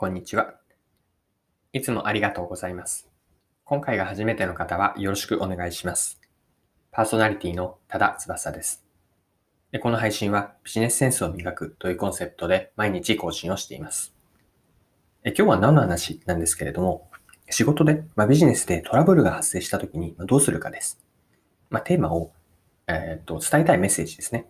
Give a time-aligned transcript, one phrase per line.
[0.00, 0.54] こんにちは。
[1.74, 3.10] いつもありがとうございます。
[3.64, 6.18] 今回が初めての方はよろしくお願いします。
[6.90, 8.82] パーソナリティの多田翼です。
[9.72, 14.14] でこの配信はビジネスセンスを磨くというコンセプトで毎日更新をしています。
[15.22, 17.10] え今日は何の話なんですけれども、
[17.50, 20.98] 仕事で、まあ、ビジネスでトラブルが発生した時にどうするかです。
[21.68, 22.32] まあ、テーマを、
[22.86, 24.46] えーっと伝えたいメッセージですね。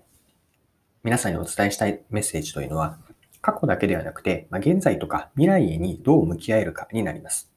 [1.02, 3.00] 皆さんにお伝えしたいメッセージというのは、
[3.40, 7.50] 過去だけではなくて、まあ、現在とか未来へにどう向き合えるかになります。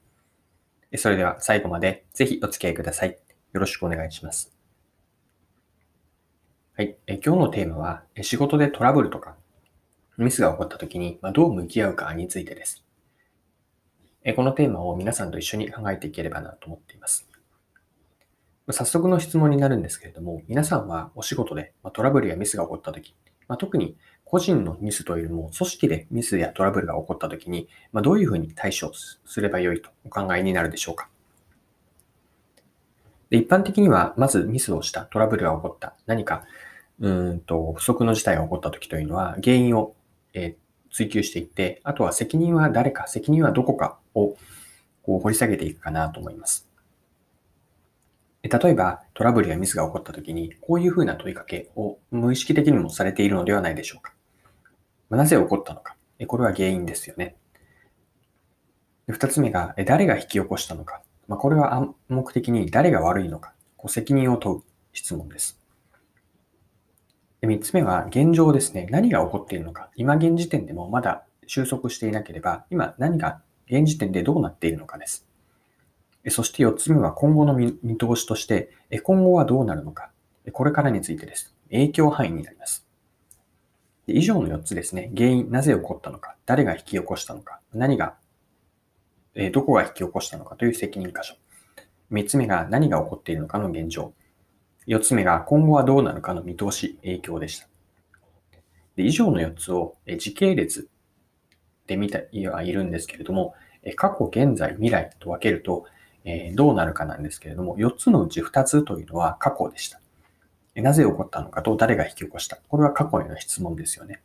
[0.96, 3.18] それでは最後までぜひお付き合いください。
[3.52, 4.52] よろしくお願いします。
[6.76, 6.96] はい。
[7.06, 9.36] え今日のテーマは、仕事でトラブルとか
[10.16, 12.84] ミスが起こった時にまどう向き合うかについてです。
[14.22, 17.28] えこのテーマを皆さんと一緒に考えていければなと思っています。
[18.70, 23.14] 早速の質問になるんですけれども、皆さんはお仕事でトラブルやミスが起こった時、
[23.48, 31.08] まあ、特に個人のミスというよりも組織でミスやトラブルが起こった時に、まあ、どういうふうに対処すればよいとお考えになるでしょうか？
[33.30, 36.44] で一般的には、まずミスをした、トラブルが起こった、何か
[37.00, 39.94] うんと不測の事態が起こった時というのは、原因を、
[40.32, 40.54] えー
[40.96, 44.36] 追求していって、あとは責任は誰か、責任はどこかを
[45.02, 46.68] こう掘り下げていくかなと思います。
[48.48, 54.12] 例えば、トラブルやミスが起こった時に、こういうふうな問いかけを無意識的にもされているのではないでしょうか。
[55.08, 55.96] まなぜ起こったのか。
[56.26, 57.36] これは原因ですよね。
[59.06, 61.00] で二つ目が、誰が引き起こしたのか。
[61.26, 63.54] ま、これは暗黙的に誰が悪いのか。
[63.78, 65.58] こう責任を問う質問です。
[67.40, 68.88] で三つ目は、現状ですね。
[68.90, 69.90] 何が起こっているのか。
[69.96, 75.26] 今現時点でもまだ収束していなければ、今何が現時点でどうなっているのかです。
[76.30, 78.70] そして4つ目は今後の見通しとして、
[79.02, 80.10] 今後はどうなるのか。
[80.52, 81.54] これからについてです。
[81.70, 82.86] 影響範囲になります。
[84.06, 85.10] 以上の4つですね。
[85.16, 86.36] 原因、なぜ起こったのか。
[86.46, 87.60] 誰が引き起こしたのか。
[87.72, 88.16] 何が、
[89.34, 91.36] えどこが引き起こしたのかという責任箇所。
[92.12, 94.12] 3つ目が何が起こっているのかの現状。
[94.86, 97.68] 4つ目が今後はどうなるかの見通し、影響でした。
[98.96, 100.88] で以上の4つを時系列
[101.86, 103.54] で見てはいるんですけれども、
[103.96, 105.86] 過去、現在、未来と分けると、
[106.24, 110.00] えどうなるかなんですけれども、4つのうち2つというのは過去でした。
[110.76, 112.58] なぜ起こったのかと誰が引き起こした。
[112.68, 114.20] これは過去への質問ですよね。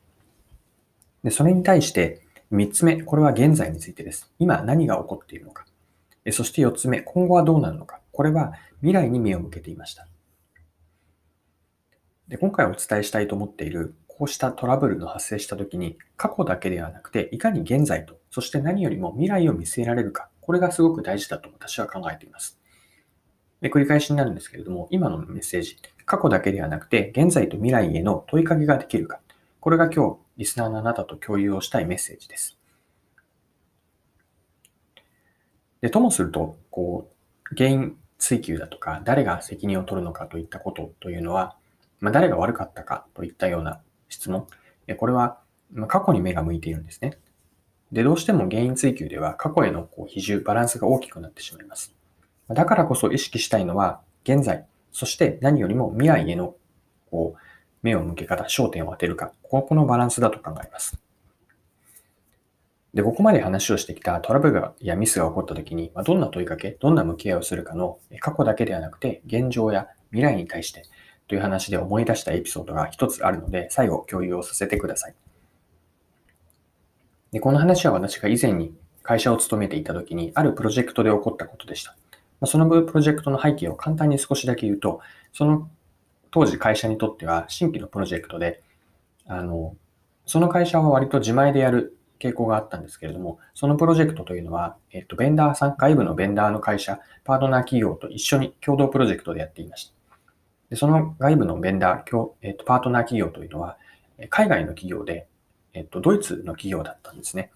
[1.24, 2.22] で、それに対して
[2.52, 4.32] 3つ目、これは現在についてです。
[4.40, 5.66] 今何が起こっているのか。
[6.32, 8.00] そして4つ目、今後はどうなるのか。
[8.12, 10.08] これは未来に目を向けていました。
[12.28, 22.60] で、今回お伝えしたいと思っている、こうしたトラブルの発生したときに、過去だけではなくて、いかに現在と、そして何よりも未来を見据えられるか、これがすごく大事だと私は考えています。
[23.62, 25.78] で、繰り返しになるんですけれども、今のメッセージ、
[26.08, 29.20] 過去だけではなくて、現在と未来への問いかけができるか、
[29.60, 32.58] これが今日、リスナーのあなたと共有をしたいメッセージです。
[35.82, 37.12] で、ともすると、こ
[37.52, 41.58] う、原因追求だとか、誰が責任を取るのかといったことというのは、
[42.00, 44.48] まあ、誰が悪かったかといったような質問。
[44.98, 45.42] これは、
[45.88, 47.20] 過去に目が向いているんですね。
[47.92, 51.94] で、どうしても原因追求では過去へのこう比重、バランスが大きくなってしまいます。
[52.50, 56.56] だからこそ意識したいのは、現在、そして何よりも未来への
[57.10, 57.40] こう
[57.82, 61.00] 目を向け方、焦点を当てるか、ここのバランスだと考えます。
[62.94, 70.84] で、ここまで話をしてきたトラブルやミスが起こった時に、まどんな問いかけ、どんな向き合いをするかの過去だけではなくて、現状や未来に対して
[71.28, 75.16] という話で思い出したエピソードが一つあるので、最後共有をさせてください。
[77.32, 78.74] で、この話は私が以前に
[79.04, 81.96] 会社を勤めていた時に、あるプロジェクトで起こったことでした。
[82.40, 85.02] まそのプロジェクトの背景を簡単に少しだけ言うと、
[85.34, 85.70] その
[86.32, 88.62] 当時会社にとっては新規のプロジェクトで、
[89.28, 89.76] あの、
[90.26, 99.94] その会社は割と自前でやる傾向があったんですけれども、そのプロジェクトというのは、えっと、ベンダーさん、外部のベンダーの会社、パートナー企業と一緒に共同プロジェクトでやっていました。
[100.70, 103.78] でその外部のベンダー、えっと、パートナー企業というのは、
[104.30, 105.28] 海外の企業で、
[105.80, 107.52] えっと、ドイツの企業だったんですね。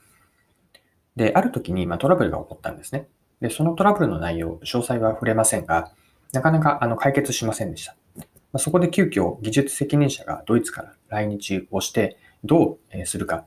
[1.15, 3.07] で、ある時に、まあ、トラブルが起こったんですね。
[3.41, 5.91] で、そのトラブルの内容、詳細は触れませんが、
[6.31, 7.95] なかなかあの解決しませんでした。
[8.17, 8.23] ま
[8.53, 13.45] あそこで急遽技術責任者がドイツから来日をして、どうするか、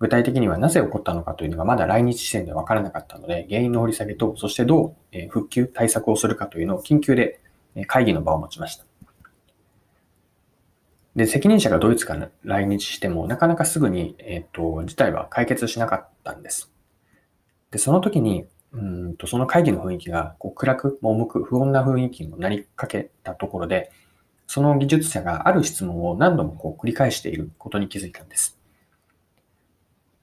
[0.00, 7.40] 具体的にはなぜ起こったのかというのがまだ来日時点で分からなかったので、原因の掘り下げと、そしてどう復旧、対策をするかというのを緊急で
[7.86, 8.84] 会議の場を持ちました。
[11.16, 16.72] で、責任者がドイツから来日しても、なかなかすぐに、えっ、と、事態は解決しなかったんです。
[17.70, 23.92] で、その時に、うんと、その会議の雰囲気が、こう、暗く、重く、不穏な雰囲気になりかけたところで、
[24.46, 28.58] その技術者がある質問を何度もこう繰り返していることに気づいたんです。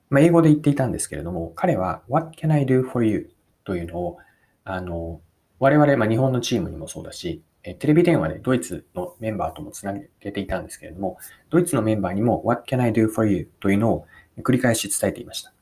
[0.10, 3.32] まあ、英語で言っていたんですけれども、彼は What can I do for you?
[3.64, 4.18] というのを、
[4.64, 5.22] あの、
[5.60, 11.18] 我々、まあ、日本のチームにもそうだし、えテレビ電話でドイツのメンバーともつなげていたんですけれども、
[11.50, 13.50] ドイツのメンバーにも What can I do for you?
[13.60, 14.08] というのを
[14.40, 15.54] 繰り返し伝えていました。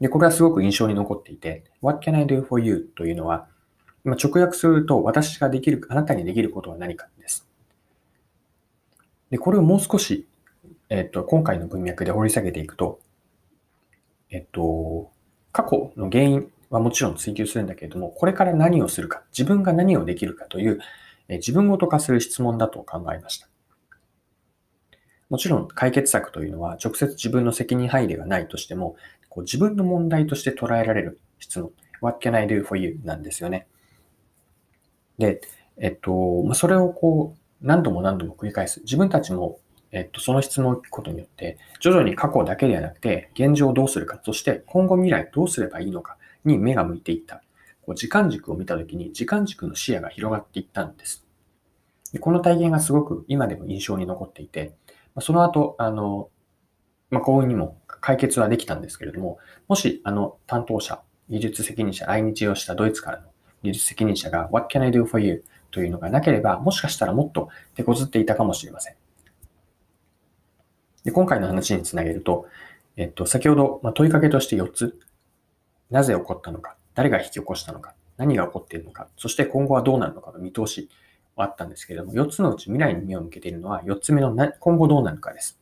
[0.00, 2.88] で、これはすごく印象に残っていて、What can I do for you?
[2.94, 3.48] というのは、
[4.04, 7.48] ま直訳すると私ができる、あなたにできることは何かです。
[9.30, 10.28] で、これをもう少し、
[10.90, 13.00] えっと、今回の文脈で掘り下げていくと、
[14.30, 15.10] えっと、
[15.52, 20.80] 過去の原因はもちろん追求するんだけれども、これから何をするか、自分が何をできるかという、
[21.28, 23.48] え自分ごと化する質問だと考えました。
[25.30, 28.96] もちろん解決策というのは直接自分の責任範囲ではないとしても、
[29.28, 33.00] こう自分の問題として捉えられる質問、What can I do for you?
[33.04, 33.66] なんですよね。
[35.18, 35.40] で、
[35.76, 38.80] えっと、まそれをこう何度も何度も繰り返す。
[38.80, 39.58] 自分たちも
[39.94, 47.42] えっと、その質問を聞くことによって、徐々に過去だけではなくて、現状をどうするか、そして今後未来どうすればいいのかに目が向いていった。
[47.82, 51.26] こう時間軸を見たときに、時間軸の視野が広がっていったんです。
[52.12, 54.74] でこの体験がすごく今でも印象に残っていて、
[55.20, 56.30] その後、あの、
[57.10, 59.38] まあ、幸運にも解決はできたんですけれども、
[59.68, 63.28] もし、あの、担当者、技術責任者、来日をしたドイツからの
[63.62, 65.44] 技術責任者が What can I do for you?
[65.70, 68.94] というのがなければ、もしかしたらもっと手こずっていたかもしれません。
[71.02, 72.46] で今回の話につなげると、
[72.96, 74.98] えっと、先ほど、まあ、問いかけとして4つ。
[75.90, 80.88] なぜ起こったのか、誰が引き起こしたのか、何が起こっているのか、そして今後はどうなるのかの見通し
[81.36, 85.58] はあったんですけれども、4つのうち未来に目を向けているのは、4つ目の今後どうなるかです。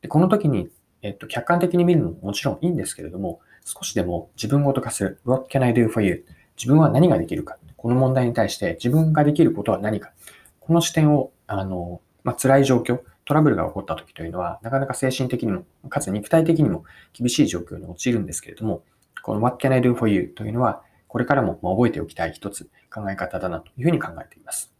[0.00, 0.68] でこの時に、
[1.02, 5.20] えっと、客観的に見るのももちろんいいんですけれども、少しでも自分ごと化する。
[5.24, 6.24] What can I do for you?
[6.56, 7.58] 自分は何ができるか。
[7.76, 10.12] この問題に対して自分ができることは何か。
[10.60, 18.82] この視点を、あの、まあ、辛い状況、トラブルが起こった時というのは、なかなか精神的にも、かつ肉体的にも厳しい状況に陥るんですけれども、
[19.22, 20.28] この What can I do for you?
[20.28, 24.74] というのは、これからも覚えておきたい一つ考え方だなというふうに考えています。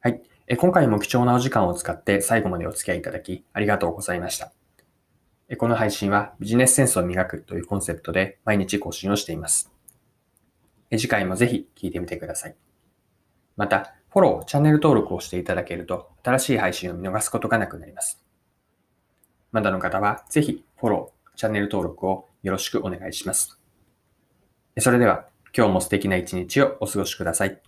[0.00, 0.22] はい。
[0.56, 4.52] 今回も貴重なお時間を使って最後までお付き合いいただきありがとうございました。
[5.56, 9.72] この配信はビジネスセンスを磨くというコンセプトで毎日更新をしています。
[10.90, 12.56] 次回もぜひ聞いてみてください。
[13.56, 18.22] また、フォロー、チャンネル登録をしていただけると、新しい配信を見逃すことがなくなります。
[19.52, 23.58] まだの方は、ぜひ、フォロー、チャンネル登録をよろしくお願いします。
[24.78, 27.60] それでは、今日も素敵な一日をお過ごしください。